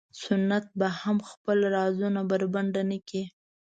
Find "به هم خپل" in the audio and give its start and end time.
0.79-1.57